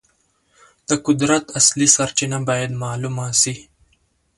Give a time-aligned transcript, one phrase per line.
[0.87, 3.53] د قدرت اصلي سرچینه باید معلومه سي.